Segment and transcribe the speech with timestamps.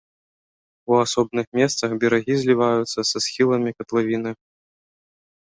[0.93, 4.31] У асобных месцах берагі зліваюцца са схіламі катлавіны.